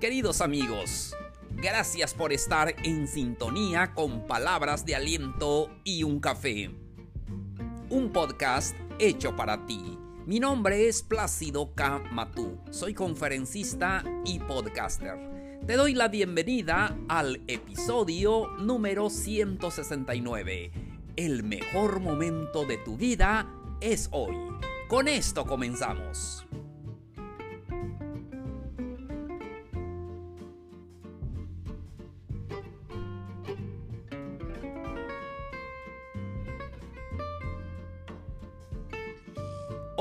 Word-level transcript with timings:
Queridos 0.00 0.40
amigos, 0.40 1.14
gracias 1.50 2.14
por 2.14 2.32
estar 2.32 2.74
en 2.84 3.06
sintonía 3.06 3.92
con 3.92 4.26
palabras 4.26 4.86
de 4.86 4.94
aliento 4.94 5.70
y 5.84 6.04
un 6.04 6.20
café. 6.20 6.70
Un 7.90 8.10
podcast 8.10 8.74
hecho 8.98 9.36
para 9.36 9.66
ti. 9.66 9.98
Mi 10.24 10.40
nombre 10.40 10.88
es 10.88 11.02
Plácido 11.02 11.74
K. 11.74 11.98
Matú. 12.12 12.58
Soy 12.70 12.94
conferencista 12.94 14.02
y 14.24 14.38
podcaster. 14.38 15.18
Te 15.66 15.74
doy 15.74 15.92
la 15.92 16.08
bienvenida 16.08 16.96
al 17.06 17.42
episodio 17.46 18.46
número 18.58 19.10
169. 19.10 20.72
El 21.16 21.42
mejor 21.42 22.00
momento 22.00 22.64
de 22.64 22.78
tu 22.78 22.96
vida 22.96 23.52
es 23.82 24.08
hoy. 24.12 24.34
Con 24.88 25.08
esto 25.08 25.44
comenzamos. 25.44 26.46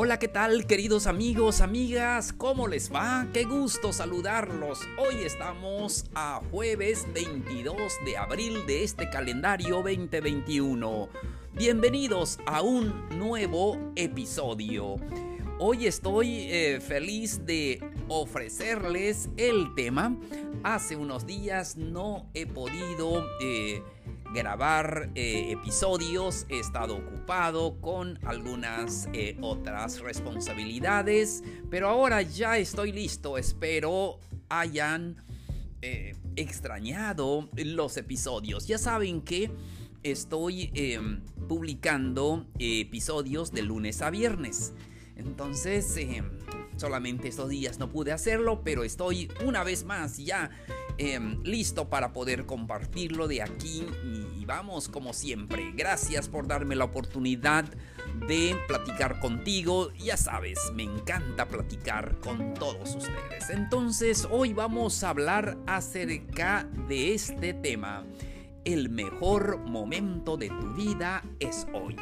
Hola, 0.01 0.17
¿qué 0.17 0.29
tal 0.29 0.65
queridos 0.65 1.07
amigos, 1.07 1.59
amigas? 1.59 2.31
¿Cómo 2.31 2.69
les 2.69 2.89
va? 2.89 3.27
Qué 3.33 3.43
gusto 3.43 3.91
saludarlos. 3.91 4.79
Hoy 4.97 5.23
estamos 5.25 6.05
a 6.15 6.39
jueves 6.51 7.05
22 7.13 7.75
de 8.05 8.15
abril 8.15 8.65
de 8.65 8.85
este 8.85 9.09
calendario 9.09 9.83
2021. 9.83 11.09
Bienvenidos 11.53 12.39
a 12.45 12.61
un 12.61 13.09
nuevo 13.09 13.77
episodio. 13.97 14.95
Hoy 15.59 15.85
estoy 15.85 16.43
eh, 16.49 16.79
feliz 16.79 17.45
de 17.45 17.83
ofrecerles 18.07 19.27
el 19.35 19.75
tema. 19.75 20.15
Hace 20.63 20.95
unos 20.95 21.25
días 21.25 21.75
no 21.75 22.29
he 22.33 22.45
podido... 22.45 23.27
Eh, 23.41 23.83
grabar 24.33 25.09
eh, 25.15 25.51
episodios, 25.51 26.45
he 26.49 26.59
estado 26.59 26.97
ocupado 26.97 27.79
con 27.81 28.19
algunas 28.25 29.07
eh, 29.13 29.37
otras 29.41 29.99
responsabilidades, 29.99 31.43
pero 31.69 31.89
ahora 31.89 32.21
ya 32.21 32.57
estoy 32.57 32.91
listo, 32.91 33.37
espero 33.37 34.19
hayan 34.49 35.23
eh, 35.81 36.15
extrañado 36.35 37.49
los 37.55 37.97
episodios. 37.97 38.67
Ya 38.67 38.77
saben 38.77 39.21
que 39.21 39.51
estoy 40.03 40.71
em, 40.73 41.21
publicando 41.47 42.45
episodios 42.59 43.51
de 43.51 43.63
lunes 43.63 44.01
a 44.01 44.09
viernes. 44.09 44.73
Entonces, 45.15 45.97
em, 45.97 46.29
solamente 46.77 47.27
estos 47.27 47.49
días 47.49 47.79
no 47.79 47.89
pude 47.89 48.11
hacerlo, 48.11 48.61
pero 48.63 48.83
estoy 48.83 49.29
una 49.45 49.63
vez 49.63 49.83
más 49.83 50.17
ya 50.17 50.49
Em, 51.01 51.41
listo 51.45 51.87
para 51.87 52.11
poder 52.11 52.45
compartirlo 52.45 53.29
de 53.29 53.41
aquí 53.41 53.87
y 54.37 54.43
vamos 54.43 54.89
como 54.89 55.13
siempre. 55.13 55.71
Gracias 55.73 56.27
por 56.27 56.45
darme 56.45 56.75
la 56.75 56.83
oportunidad 56.83 57.63
de 58.27 58.57
platicar 58.67 59.21
contigo. 59.21 59.93
Ya 59.93 60.17
sabes, 60.17 60.59
me 60.75 60.83
encanta 60.83 61.47
platicar 61.47 62.19
con 62.19 62.53
todos 62.53 62.95
ustedes. 62.95 63.49
Entonces 63.49 64.27
hoy 64.29 64.51
vamos 64.51 65.01
a 65.05 65.11
hablar 65.11 65.57
acerca 65.67 66.67
de 66.89 67.13
este 67.13 67.53
tema. 67.53 68.05
El 68.65 68.89
mejor 68.89 69.59
momento 69.59 70.35
de 70.35 70.49
tu 70.49 70.73
vida 70.73 71.23
es 71.39 71.65
hoy. 71.73 71.95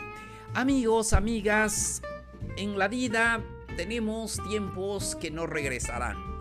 Amigos, 0.55 1.13
amigas, 1.13 2.01
en 2.57 2.79
la 2.79 2.87
vida 2.87 3.43
tenemos 3.75 4.41
tiempos 4.49 5.15
que 5.15 5.29
no 5.29 5.45
regresarán 5.45 6.36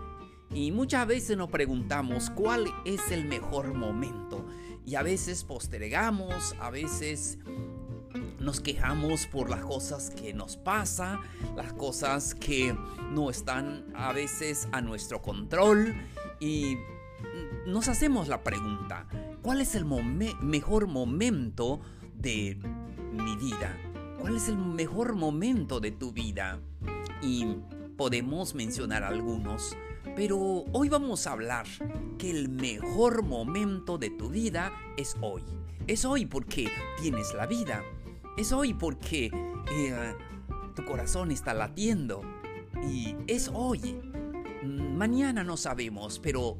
y 0.53 0.71
muchas 0.71 1.07
veces 1.07 1.37
nos 1.37 1.49
preguntamos 1.49 2.29
cuál 2.29 2.65
es 2.85 3.11
el 3.11 3.25
mejor 3.25 3.73
momento. 3.73 4.45
Y 4.85 4.95
a 4.95 5.03
veces 5.03 5.43
postergamos, 5.43 6.55
a 6.59 6.69
veces 6.69 7.39
nos 8.39 8.61
quejamos 8.61 9.27
por 9.27 9.49
las 9.49 9.61
cosas 9.61 10.09
que 10.09 10.33
nos 10.33 10.55
pasa, 10.55 11.19
las 11.55 11.73
cosas 11.73 12.33
que 12.33 12.75
no 13.11 13.29
están 13.29 13.85
a 13.95 14.13
veces 14.13 14.69
a 14.71 14.79
nuestro 14.81 15.21
control 15.21 15.93
y 16.39 16.77
nos 17.65 17.89
hacemos 17.89 18.29
la 18.29 18.43
pregunta, 18.43 19.07
¿cuál 19.41 19.59
es 19.59 19.75
el 19.75 19.85
mejor 19.85 20.87
momento 20.87 21.81
de 22.15 22.57
mi 23.11 23.35
vida? 23.35 23.75
¿Cuál 24.19 24.37
es 24.37 24.47
el 24.47 24.57
mejor 24.57 25.15
momento 25.15 25.79
de 25.79 25.91
tu 25.91 26.11
vida? 26.11 26.59
Y 27.21 27.57
podemos 27.97 28.55
mencionar 28.55 29.03
algunos. 29.03 29.75
Pero 30.17 30.65
hoy 30.73 30.89
vamos 30.89 31.27
a 31.27 31.33
hablar 31.33 31.67
que 32.17 32.31
el 32.31 32.49
mejor 32.49 33.21
momento 33.21 33.99
de 33.99 34.09
tu 34.09 34.29
vida 34.29 34.73
es 34.97 35.15
hoy. 35.21 35.43
Es 35.85 36.05
hoy 36.05 36.25
porque 36.25 36.71
tienes 36.99 37.35
la 37.35 37.45
vida. 37.45 37.83
Es 38.35 38.51
hoy 38.51 38.73
porque 38.73 39.29
eh, 39.71 40.15
tu 40.75 40.83
corazón 40.85 41.29
está 41.29 41.53
latiendo. 41.53 42.23
Y 42.89 43.15
es 43.27 43.51
hoy. 43.53 44.01
Mañana 44.63 45.43
no 45.43 45.55
sabemos, 45.55 46.17
pero 46.17 46.57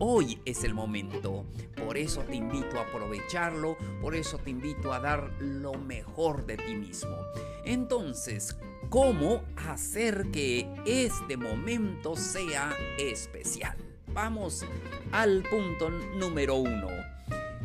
Hoy 0.00 0.40
es 0.44 0.62
el 0.62 0.74
momento. 0.74 1.44
Por 1.84 1.98
eso 1.98 2.20
te 2.20 2.36
invito 2.36 2.78
a 2.78 2.82
aprovecharlo, 2.82 3.76
por 4.00 4.14
eso 4.14 4.38
te 4.38 4.50
invito 4.50 4.92
a 4.92 5.00
dar 5.00 5.32
lo 5.40 5.74
mejor 5.74 6.46
de 6.46 6.56
ti 6.56 6.76
mismo. 6.76 7.16
Entonces, 7.64 8.56
¿cómo 8.90 9.42
hacer 9.56 10.30
que 10.30 10.66
este 10.86 11.36
momento 11.36 12.16
sea 12.16 12.74
especial? 12.98 13.76
Vamos 14.12 14.64
al 15.12 15.42
punto 15.42 15.90
número 15.90 16.56
uno. 16.56 16.88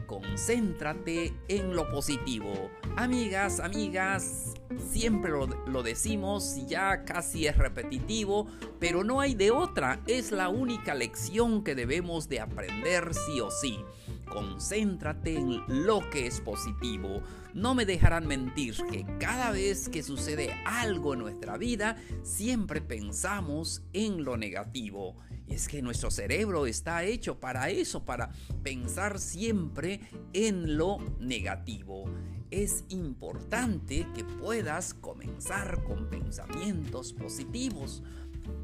Concéntrate 0.05 1.33
en 1.47 1.75
lo 1.75 1.89
positivo. 1.89 2.69
Amigas, 2.97 3.59
amigas, 3.59 4.53
siempre 4.91 5.31
lo, 5.31 5.83
decimos, 5.83 6.67
ya 6.67 7.05
casi 7.05 7.47
es 7.47 7.57
repetitivo, 7.57 8.47
pero 8.79 9.03
no 9.03 9.21
hay 9.21 9.33
de 9.33 9.51
otra, 9.51 10.01
es 10.05 10.31
la 10.31 10.49
única 10.49 10.93
lección 10.93 11.63
que 11.63 11.73
debemos 11.73 12.27
de 12.29 12.41
aprender 12.41 13.13
sí 13.13 13.39
o 13.39 13.49
sí. 13.49 13.79
Concéntrate 14.33 15.35
en 15.35 15.85
lo 15.85 16.09
que 16.09 16.25
es 16.25 16.41
positivo. 16.41 17.21
No 17.53 17.75
me 17.75 17.85
dejarán 17.85 18.25
mentir 18.25 18.75
que 18.91 19.05
cada 19.19 19.51
vez 19.51 19.89
que 19.89 20.01
sucede 20.01 20.51
algo 20.65 21.13
en 21.13 21.19
nuestra 21.19 21.57
vida, 21.57 21.97
siempre 22.23 22.81
pensamos 22.81 23.83
en 23.93 24.23
lo 24.23 24.35
negativo. 24.35 25.17
Y 25.47 25.53
es 25.53 25.67
que 25.67 25.81
nuestro 25.81 26.09
cerebro 26.09 26.65
está 26.65 27.03
hecho 27.03 27.39
para 27.39 27.69
eso, 27.69 28.05
para 28.05 28.31
pensar 28.63 29.19
siempre 29.19 30.01
en 30.33 30.77
lo 30.77 30.97
negativo 31.19 32.05
es 32.53 32.85
importante 32.89 34.07
que 34.13 34.23
puedas 34.23 34.93
comenzar 34.93 35.83
con 35.83 36.07
pensamientos 36.07 37.11
positivos. 37.11 38.03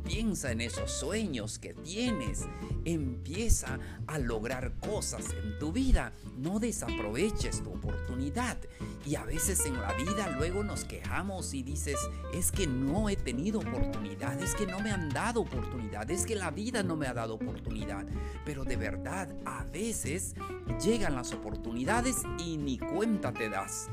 Piensa 0.04 0.52
en 0.52 0.62
esos 0.62 0.92
sueños 0.92 1.60
que 1.60 1.74
tienes. 1.74 2.48
Empieza 2.86 3.80
a 4.08 4.18
lograr 4.18 4.74
cosas 4.80 5.26
en 5.44 5.60
tu 5.60 5.72
vida. 5.72 6.14
No 6.38 6.60
desaproveches 6.60 7.62
tu 7.64 7.72
oportunidad. 7.72 8.58
Y 9.06 9.16
a 9.16 9.24
veces 9.24 9.66
en 9.66 9.80
la 9.80 9.94
vida 9.94 10.30
luego 10.38 10.64
nos 10.64 10.84
quejamos 10.84 11.54
y 11.54 11.64
dices, 11.64 11.98
es 12.34 12.52
que 12.52 12.68
no 12.68 13.10
he 13.10 13.16
tenido 13.16 13.60
oportunidad, 13.60 14.42
es 14.42 14.56
que 14.56 14.66
no 14.66 14.80
me 14.80 14.92
han 14.92 15.10
dado 15.10 15.42
oportunidad, 15.42 16.10
es 16.10 16.26
que 16.26 16.36
la 16.36 16.52
vida 16.52 16.84
no 16.84 16.96
me 16.96 17.08
ha 17.08 17.14
dado 17.14 17.36
oportunidad. 17.36 18.06
Pero 18.46 18.64
de 18.64 18.78
verdad, 18.78 19.30
a 19.46 19.64
veces 19.66 20.36
llegan 20.84 21.16
las 21.16 21.34
oportunidades 21.34 22.18
y 22.40 22.58
ni 22.58 22.78
cuenta 22.78 23.32
te 23.32 23.50
das. 23.50 23.90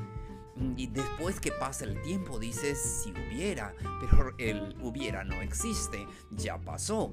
Y 0.76 0.86
después 0.86 1.40
que 1.40 1.52
pasa 1.52 1.84
el 1.84 2.00
tiempo 2.02 2.38
dices 2.38 3.02
si 3.02 3.10
hubiera, 3.10 3.74
pero 4.00 4.34
el 4.38 4.74
hubiera 4.80 5.24
no 5.24 5.40
existe, 5.42 6.06
ya 6.30 6.58
pasó. 6.58 7.12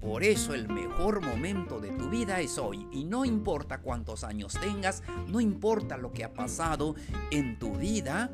Por 0.00 0.22
eso 0.22 0.52
el 0.52 0.68
mejor 0.68 1.24
momento 1.24 1.80
de 1.80 1.90
tu 1.90 2.10
vida 2.10 2.40
es 2.40 2.58
hoy 2.58 2.86
y 2.92 3.04
no 3.04 3.24
importa 3.24 3.80
cuántos 3.80 4.22
años 4.22 4.52
tengas, 4.60 5.02
no 5.28 5.40
importa 5.40 5.96
lo 5.96 6.12
que 6.12 6.24
ha 6.24 6.34
pasado 6.34 6.94
en 7.30 7.58
tu 7.58 7.72
vida, 7.72 8.30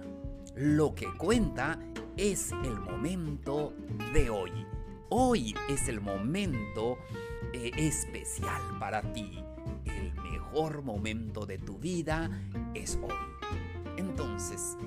lo 0.56 0.94
que 0.94 1.06
cuenta 1.16 1.78
es 2.16 2.50
el 2.64 2.78
momento 2.80 3.72
de 4.12 4.30
hoy. 4.30 4.50
Hoy 5.10 5.54
es 5.68 5.88
el 5.88 6.00
momento 6.00 6.98
eh, 7.52 7.70
especial 7.76 8.60
para 8.78 9.00
ti. 9.12 9.42
El 9.84 10.12
mejor 10.14 10.82
momento 10.82 11.46
de 11.46 11.58
tu 11.58 11.78
vida 11.78 12.30
es 12.74 12.98
hoy. 13.00 13.39
Entonces, 14.00 14.78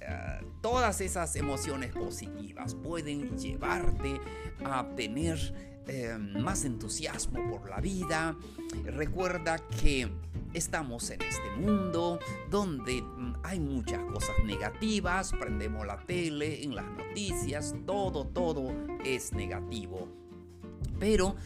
eh, 0.00 0.40
todas 0.62 1.00
esas 1.02 1.36
emociones 1.36 1.92
positivas 1.92 2.74
pueden 2.74 3.36
llevarte 3.36 4.18
a 4.64 4.86
tener 4.96 5.38
eh, 5.86 6.16
más 6.18 6.64
entusiasmo 6.64 7.50
por 7.50 7.68
la 7.68 7.80
vida. 7.80 8.34
Recuerda 8.84 9.58
que 9.82 10.08
estamos 10.54 11.10
en 11.10 11.20
este 11.20 11.50
mundo 11.58 12.18
donde 12.50 13.02
mm, 13.02 13.34
hay 13.42 13.60
muchas 13.60 14.02
cosas 14.04 14.36
negativas, 14.46 15.32
prendemos 15.38 15.86
la 15.86 15.98
tele, 15.98 16.64
en 16.64 16.74
las 16.74 16.86
noticias, 16.86 17.74
todo, 17.84 18.26
todo 18.26 18.72
es 19.04 19.34
negativo. 19.34 20.08
Pero 20.98 21.36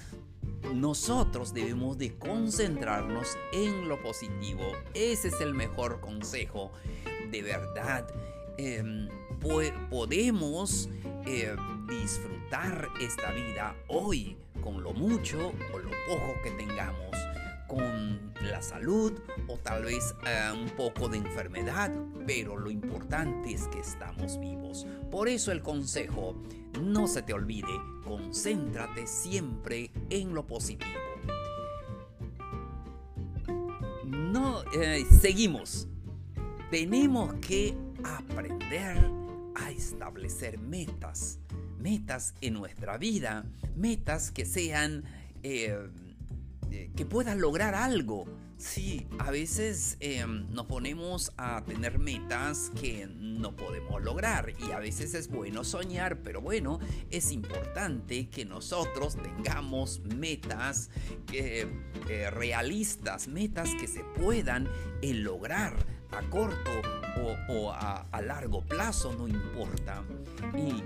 nosotros 0.75 1.53
debemos 1.53 1.99
de 1.99 2.17
concentrarnos 2.19 3.37
en 3.53 3.89
lo 3.89 4.01
positivo. 4.03 4.65
Ese 4.95 5.29
es 5.29 5.41
el 5.41 5.55
mejor 5.55 6.01
consejo. 6.01 6.73
De 7.31 7.43
verdad, 7.43 8.07
em, 8.57 9.09
podemos 9.91 10.89
eh, 11.27 11.55
disfrutar 11.89 12.89
esta 13.01 13.33
vida 13.33 13.77
hoy 13.89 14.37
con 14.63 14.83
lo 14.83 14.93
mucho 14.93 15.53
o 15.73 15.79
lo 15.79 15.91
poco 16.09 16.35
que 16.43 16.51
tengamos 16.53 17.28
con 17.69 18.33
la 18.43 18.63
salud 18.63 19.13
o 19.47 19.59
tal 19.59 19.85
vez 19.85 20.15
eh, 20.27 20.51
un 20.53 20.71
poco 20.71 21.09
de 21.09 21.19
enfermedad, 21.19 21.93
pero 22.27 22.57
lo 22.57 22.71
importante 22.71 23.53
es 23.53 23.69
que 23.69 23.79
estamos 23.79 24.41
vivos. 24.41 24.87
Por 25.11 25.29
eso 25.29 25.53
el 25.53 25.63
consejo, 25.63 26.35
no 26.83 27.07
se 27.07 27.23
te 27.23 27.35
olvide, 27.35 27.69
concéntrate 28.03 29.07
siempre 29.07 29.93
en 30.11 30.35
lo 30.35 30.47
positivo. 30.47 30.91
No, 34.05 34.63
eh, 34.73 35.05
seguimos. 35.21 35.87
Tenemos 36.71 37.35
que 37.35 37.77
aprender 38.03 39.11
a 39.55 39.71
establecer 39.71 40.59
metas, 40.59 41.39
metas 41.79 42.35
en 42.41 42.55
nuestra 42.55 42.99
vida, 42.99 43.45
metas 43.77 44.31
que 44.33 44.45
sean... 44.45 45.05
Eh, 45.43 45.79
que 46.71 47.07
puedas 47.07 47.37
lograr 47.37 47.75
algo. 47.75 48.27
Sí, 48.59 49.07
a 49.21 49.31
veces 49.31 49.97
em, 50.01 50.51
nos 50.51 50.67
ponemos 50.67 51.33
a 51.37 51.63
tener 51.65 52.01
metas 52.01 52.73
que 52.81 53.07
no 53.07 53.55
podemos 53.55 54.03
lograr 54.03 54.53
y 54.59 54.73
a 54.73 54.81
veces 54.81 55.15
es 55.15 55.29
bueno 55.29 55.63
soñar, 55.63 56.23
pero 56.25 56.41
bueno, 56.41 56.81
es 57.09 57.31
importante 57.31 58.29
que 58.29 58.45
nosotros 58.45 59.17
tengamos 59.17 60.01
metas 60.01 60.91
eh, 61.33 61.69
realistas, 62.33 63.29
metas 63.29 63.71
que 63.77 63.87
se 63.87 64.03
puedan 64.03 64.69
eh, 65.03 65.15
lograr 65.15 65.77
a 66.11 66.29
corto 66.29 66.83
o, 67.49 67.71
a, 67.71 68.09
a 68.11 68.23
largo 68.23 68.65
plazo, 68.65 69.15
no 69.15 69.29
importa. 69.29 70.03
Y 70.57 70.83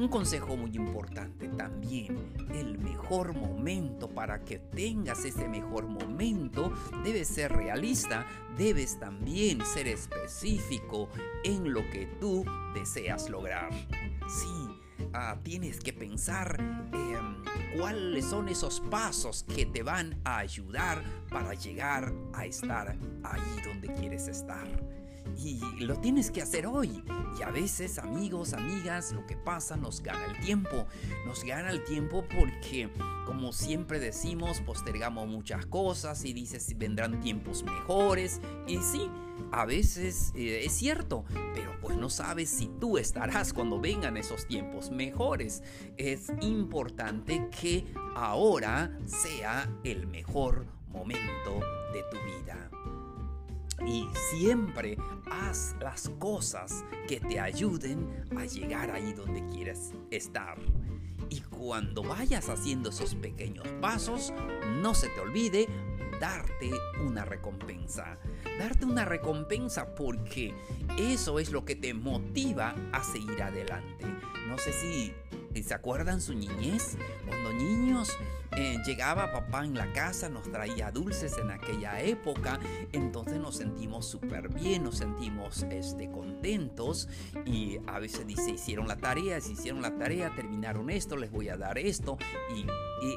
un 0.00 0.08
consejo 0.08 0.56
muy 0.56 0.74
importante 0.76 1.48
también, 1.48 2.32
el 2.54 2.78
mejor 2.78 3.34
momento 3.34 4.08
para 4.08 4.42
que 4.44 4.58
tengas 4.58 5.26
ese 5.26 5.46
mejor 5.46 5.86
momento 5.86 6.72
debe 7.04 7.24
ser 7.26 7.52
realista, 7.52 8.26
debes 8.56 8.98
también 8.98 9.62
ser 9.64 9.88
específico 9.88 11.10
en 11.44 11.72
lo 11.72 11.82
que 11.90 12.06
tú 12.18 12.46
deseas 12.74 13.28
lograr. 13.28 13.68
Sí, 14.26 14.68
ah, 15.12 15.38
tienes 15.42 15.80
que 15.80 15.92
pensar 15.92 16.56
em, 16.92 17.78
cuáles 17.78 18.24
son 18.24 18.48
esos 18.48 18.80
pasos 18.80 19.44
que 19.54 19.66
te 19.66 19.82
van 19.82 20.18
a 20.24 20.38
ayudar 20.38 21.04
para 21.28 21.52
llegar 21.52 22.10
a 22.32 22.46
estar 22.46 22.96
ahí 23.22 23.62
donde 23.66 23.92
quieres 23.94 24.28
estar 24.28 24.99
y 25.44 25.84
lo 25.84 25.96
tienes 25.96 26.30
que 26.30 26.42
hacer 26.42 26.66
hoy. 26.66 27.02
Y 27.38 27.42
a 27.42 27.50
veces, 27.50 27.98
amigos, 27.98 28.52
amigas, 28.52 29.12
lo 29.12 29.26
que 29.26 29.36
pasa 29.36 29.76
nos 29.76 30.02
gana 30.02 30.24
el 30.26 30.40
tiempo. 30.40 30.86
Nos 31.26 31.44
gana 31.44 31.70
el 31.70 31.84
tiempo 31.84 32.24
porque, 32.38 32.90
como 33.26 33.52
siempre 33.52 33.98
decimos, 33.98 34.60
postergamos 34.60 35.28
muchas 35.28 35.66
cosas 35.66 36.24
y 36.24 36.32
dices 36.32 36.76
vendrán 36.76 37.20
tiempos 37.20 37.62
mejores. 37.62 38.40
Y 38.66 38.78
sí, 38.78 39.10
a 39.52 39.64
veces 39.64 40.32
eh, 40.34 40.64
es 40.64 40.72
cierto, 40.72 41.24
pero 41.54 41.72
pues 41.80 41.96
no 41.96 42.10
sabes 42.10 42.50
si 42.50 42.68
tú 42.80 42.98
estarás 42.98 43.52
cuando 43.52 43.80
vengan 43.80 44.16
esos 44.16 44.46
tiempos 44.46 44.90
mejores. 44.90 45.62
Es 45.96 46.30
importante 46.40 47.48
que 47.60 47.86
ahora 48.14 48.98
sea 49.06 49.68
el 49.84 50.06
mejor 50.06 50.66
momento 50.88 51.60
de 51.92 52.02
tu 52.10 52.16
vida. 52.24 52.70
Y 53.90 54.08
siempre 54.30 54.96
haz 55.28 55.74
las 55.80 56.10
cosas 56.20 56.84
que 57.08 57.18
te 57.18 57.40
ayuden 57.40 58.24
a 58.38 58.44
llegar 58.44 58.92
ahí 58.92 59.12
donde 59.12 59.44
quieres 59.48 59.90
estar. 60.12 60.56
Y 61.28 61.40
cuando 61.40 62.04
vayas 62.04 62.48
haciendo 62.48 62.90
esos 62.90 63.16
pequeños 63.16 63.66
pasos, 63.80 64.32
no 64.80 64.94
se 64.94 65.08
te 65.08 65.20
olvide 65.20 65.66
darte 66.20 66.70
una 67.04 67.24
recompensa. 67.24 68.16
Darte 68.60 68.84
una 68.84 69.04
recompensa 69.04 69.92
porque 69.96 70.54
eso 70.96 71.40
es 71.40 71.50
lo 71.50 71.64
que 71.64 71.74
te 71.74 71.92
motiva 71.92 72.76
a 72.92 73.02
seguir 73.02 73.42
adelante. 73.42 74.06
No 74.46 74.56
sé 74.58 74.72
si 74.72 75.12
¿Se 75.54 75.74
acuerdan 75.74 76.20
su 76.20 76.34
niñez? 76.34 76.96
Cuando 77.26 77.52
niños 77.52 78.16
eh, 78.56 78.78
llegaba 78.86 79.30
papá 79.30 79.64
en 79.64 79.74
la 79.74 79.92
casa, 79.92 80.28
nos 80.28 80.50
traía 80.50 80.90
dulces 80.90 81.36
en 81.38 81.50
aquella 81.50 82.00
época, 82.00 82.58
entonces 82.92 83.38
nos 83.38 83.56
sentimos 83.56 84.06
súper 84.06 84.48
bien, 84.48 84.84
nos 84.84 84.98
sentimos 84.98 85.64
este, 85.70 86.10
contentos 86.10 87.08
y 87.44 87.78
a 87.86 87.98
veces 87.98 88.26
dice, 88.26 88.52
hicieron 88.52 88.88
la 88.88 88.96
tarea, 88.96 89.40
si 89.40 89.52
hicieron 89.52 89.82
la 89.82 89.96
tarea, 89.96 90.34
terminaron 90.34 90.88
esto, 90.88 91.16
les 91.16 91.30
voy 91.30 91.48
a 91.48 91.56
dar 91.56 91.78
esto 91.78 92.16
y 92.54 92.66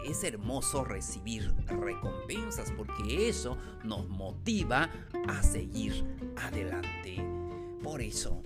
es 0.09 0.23
hermoso 0.23 0.83
recibir 0.83 1.53
recompensas 1.67 2.71
porque 2.71 3.29
eso 3.29 3.57
nos 3.83 4.07
motiva 4.09 4.89
a 5.27 5.43
seguir 5.43 6.03
adelante. 6.35 7.23
Por 7.81 8.01
eso, 8.01 8.41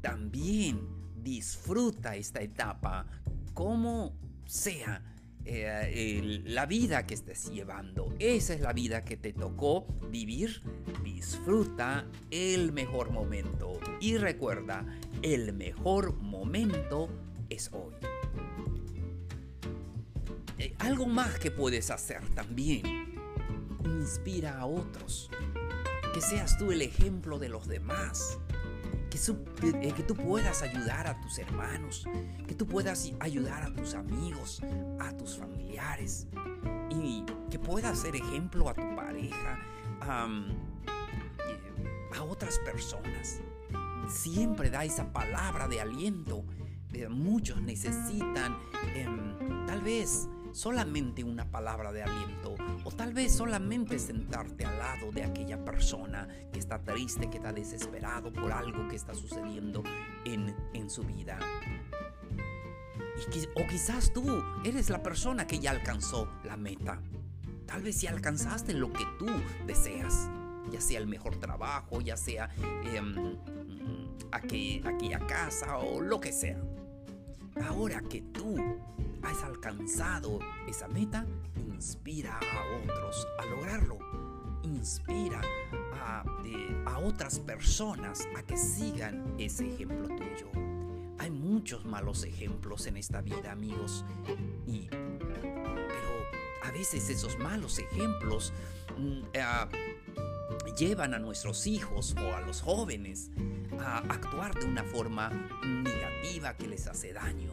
también 0.00 0.99
disfruta 1.22 2.16
esta 2.16 2.40
etapa 2.40 3.06
como 3.54 4.16
sea 4.46 5.02
eh, 5.44 6.42
la 6.44 6.66
vida 6.66 7.06
que 7.06 7.14
estés 7.14 7.50
llevando. 7.50 8.14
Esa 8.18 8.54
es 8.54 8.60
la 8.60 8.72
vida 8.72 9.04
que 9.04 9.16
te 9.16 9.32
tocó 9.32 9.86
vivir. 10.10 10.62
Disfruta 11.02 12.06
el 12.30 12.72
mejor 12.72 13.10
momento. 13.10 13.78
Y 14.00 14.16
recuerda, 14.18 14.84
el 15.22 15.52
mejor 15.52 16.14
momento 16.16 17.08
es 17.48 17.70
hoy. 17.72 17.94
Eh, 20.58 20.74
algo 20.78 21.06
más 21.06 21.38
que 21.38 21.50
puedes 21.50 21.90
hacer 21.90 22.20
también. 22.34 23.14
Inspira 23.84 24.58
a 24.58 24.66
otros. 24.66 25.30
Que 26.12 26.20
seas 26.20 26.58
tú 26.58 26.70
el 26.70 26.82
ejemplo 26.82 27.38
de 27.38 27.48
los 27.48 27.66
demás 27.66 28.38
eh, 29.16 29.92
que, 29.94 30.02
tú 30.02 30.14
puedas 30.14 30.62
ayudar 30.62 31.06
a 31.06 31.20
tus 31.20 31.38
hermanos, 31.38 32.06
que 32.46 32.54
tú 32.54 32.66
puedas 32.66 33.10
ayudar 33.20 33.64
a 33.64 33.72
tus 33.72 33.94
amigos, 33.94 34.62
a 34.98 35.16
tus 35.16 35.38
familiares 35.38 36.26
y 36.90 37.24
que 37.50 37.58
puedas 37.58 37.98
ser 37.98 38.16
ejemplo 38.16 38.68
a 38.68 38.74
tu 38.74 38.94
pareja, 38.94 39.58
a 40.00 40.28
otras 42.22 42.58
personas. 42.60 43.40
Siempre 44.08 44.70
da 44.70 44.84
esa 44.84 45.12
palabra 45.12 45.68
de 45.68 45.80
aliento. 45.80 46.44
Eh, 46.92 47.08
muchos 47.08 47.62
necesitan 47.62 48.58
em, 48.94 49.66
tal 49.66 49.80
vez 49.80 50.28
solamente 50.52 51.24
una 51.24 51.50
palabra 51.50 51.92
de 51.92 52.02
aliento 52.02 52.54
o 52.84 52.90
tal 52.90 53.12
vez 53.12 53.34
solamente 53.34 53.98
sentarte 53.98 54.64
al 54.64 54.78
lado 54.78 55.12
de 55.12 55.24
aquella 55.24 55.64
persona 55.64 56.28
que 56.52 56.58
está 56.58 56.82
triste, 56.82 57.30
que 57.30 57.36
está 57.38 57.52
desesperado 57.52 58.32
por 58.32 58.52
algo 58.52 58.88
que 58.88 58.96
está 58.96 59.14
sucediendo 59.14 59.82
en, 60.24 60.54
en 60.74 60.90
su 60.90 61.02
vida. 61.02 61.38
o 63.54 63.66
quizás 63.68 64.12
tú 64.12 64.24
eres 64.64 64.90
la 64.90 65.02
persona 65.02 65.46
que 65.46 65.58
ya 65.58 65.70
alcanzó 65.70 66.28
la 66.44 66.56
meta. 66.56 67.00
Tal 67.66 67.82
vez 67.82 68.00
ya 68.00 68.10
alcanzaste 68.10 68.74
lo 68.74 68.92
que 68.92 69.04
tú 69.18 69.26
deseas, 69.66 70.28
ya 70.72 70.80
sea 70.80 70.98
el 70.98 71.06
mejor 71.06 71.36
trabajo, 71.36 72.00
ya 72.00 72.16
sea 72.16 72.50
eh, 72.58 73.00
aquella 74.32 75.18
casa 75.26 75.78
o 75.78 76.00
lo 76.00 76.20
que 76.20 76.32
sea. 76.32 76.60
Ahora 77.68 78.00
que 78.00 78.22
tú 78.22 78.56
has 79.22 79.42
alcanzado 79.42 80.38
esa 80.66 80.88
meta, 80.88 81.26
inspira 81.56 82.38
a 82.38 82.82
otros 82.82 83.26
a 83.38 83.46
lograrlo. 83.46 83.98
Inspira 84.62 85.40
a, 85.94 86.22
a 86.86 86.98
otras 86.98 87.38
personas 87.38 88.28
a 88.36 88.42
que 88.42 88.56
sigan 88.56 89.34
ese 89.38 89.68
ejemplo 89.68 90.08
tuyo. 90.08 90.50
Hay 91.18 91.30
muchos 91.30 91.84
malos 91.84 92.24
ejemplos 92.24 92.86
en 92.86 92.96
esta 92.96 93.20
vida, 93.20 93.52
amigos. 93.52 94.04
Y, 94.66 94.88
pero 94.88 96.10
a 96.62 96.70
veces 96.70 97.10
esos 97.10 97.38
malos 97.38 97.78
ejemplos 97.78 98.52
mm, 98.96 99.22
eh, 99.34 99.44
llevan 100.78 101.14
a 101.14 101.18
nuestros 101.18 101.66
hijos 101.66 102.14
o 102.16 102.34
a 102.34 102.40
los 102.40 102.62
jóvenes 102.62 103.30
a 103.78 103.98
actuar 103.98 104.54
de 104.54 104.66
una 104.66 104.84
forma 104.84 105.30
negativa 105.62 106.56
que 106.56 106.68
les 106.68 106.86
hace 106.86 107.12
daño. 107.12 107.52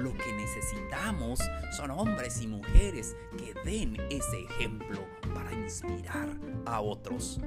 Lo 0.00 0.14
que 0.14 0.32
necesitamos 0.32 1.40
son 1.76 1.90
hombres 1.90 2.40
y 2.40 2.46
mujeres 2.46 3.14
que 3.36 3.52
den 3.66 4.00
ese 4.08 4.44
ejemplo 4.44 5.06
para 5.34 5.52
inspirar 5.52 6.30
a 6.64 6.80
otros, 6.80 7.38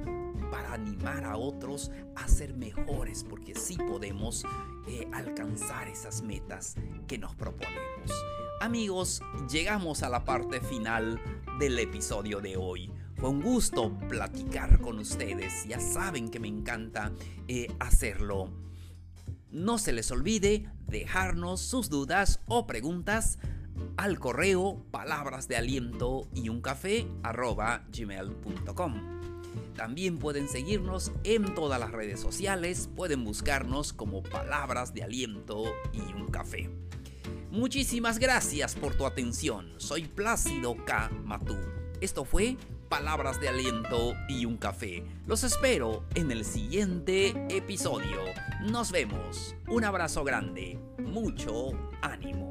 para 0.52 0.74
animar 0.74 1.24
a 1.24 1.36
otros 1.36 1.90
a 2.14 2.28
ser 2.28 2.54
mejores, 2.54 3.24
porque 3.24 3.56
sí 3.56 3.76
podemos 3.76 4.44
eh, 4.86 5.08
alcanzar 5.12 5.88
esas 5.88 6.22
metas 6.22 6.76
que 7.08 7.18
nos 7.18 7.34
proponemos. 7.34 8.12
Amigos, 8.60 9.20
llegamos 9.50 10.04
a 10.04 10.08
la 10.08 10.24
parte 10.24 10.60
final 10.60 11.20
del 11.58 11.76
episodio 11.80 12.40
de 12.40 12.56
hoy. 12.56 12.88
Fue 13.16 13.30
un 13.30 13.42
gusto 13.42 13.98
platicar 14.08 14.80
con 14.80 15.00
ustedes. 15.00 15.66
Ya 15.66 15.80
saben 15.80 16.28
que 16.28 16.38
me 16.38 16.46
encanta 16.48 17.10
eh, 17.48 17.66
hacerlo. 17.80 18.52
No 19.54 19.78
se 19.78 19.92
les 19.92 20.10
olvide 20.10 20.68
dejarnos 20.88 21.60
sus 21.60 21.88
dudas 21.88 22.40
o 22.48 22.66
preguntas 22.66 23.38
al 23.96 24.18
correo 24.18 24.84
palabras 24.90 25.46
de 25.46 25.56
aliento 25.56 26.28
y 26.34 26.48
un 26.48 26.60
café 26.60 27.06
gmail.com. 27.92 28.94
También 29.76 30.18
pueden 30.18 30.48
seguirnos 30.48 31.12
en 31.22 31.54
todas 31.54 31.78
las 31.78 31.92
redes 31.92 32.18
sociales, 32.18 32.90
pueden 32.96 33.22
buscarnos 33.22 33.92
como 33.92 34.24
palabras 34.24 34.92
de 34.92 35.04
aliento 35.04 35.72
y 35.92 36.00
un 36.00 36.26
café. 36.32 36.68
Muchísimas 37.52 38.18
gracias 38.18 38.74
por 38.74 38.96
tu 38.96 39.06
atención. 39.06 39.72
Soy 39.76 40.02
Plácido 40.02 40.74
K. 40.84 41.12
Matú. 41.22 41.56
Esto 42.00 42.24
fue 42.24 42.56
Palabras 42.88 43.40
de 43.40 43.48
Aliento 43.48 44.14
y 44.28 44.46
un 44.46 44.56
Café. 44.56 45.04
Los 45.26 45.42
espero 45.42 46.04
en 46.14 46.30
el 46.30 46.44
siguiente 46.44 47.28
episodio. 47.48 48.20
Nos 48.64 48.90
vemos. 48.90 49.54
Un 49.68 49.84
abrazo 49.84 50.24
grande. 50.24 50.78
Mucho 50.98 51.72
ánimo. 52.00 52.43